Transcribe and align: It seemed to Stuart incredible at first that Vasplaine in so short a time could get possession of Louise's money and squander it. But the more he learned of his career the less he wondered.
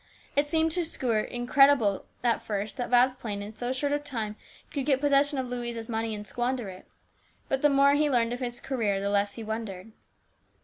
It 0.35 0.47
seemed 0.47 0.71
to 0.71 0.83
Stuart 0.83 1.25
incredible 1.29 2.07
at 2.23 2.41
first 2.41 2.75
that 2.77 2.89
Vasplaine 2.89 3.43
in 3.43 3.55
so 3.55 3.71
short 3.71 3.93
a 3.93 3.99
time 3.99 4.35
could 4.71 4.83
get 4.87 4.99
possession 4.99 5.37
of 5.37 5.47
Louise's 5.47 5.89
money 5.89 6.15
and 6.15 6.25
squander 6.25 6.69
it. 6.69 6.87
But 7.49 7.61
the 7.61 7.69
more 7.69 7.93
he 7.93 8.09
learned 8.09 8.33
of 8.33 8.39
his 8.39 8.59
career 8.59 8.99
the 8.99 9.11
less 9.11 9.35
he 9.35 9.43
wondered. 9.43 9.91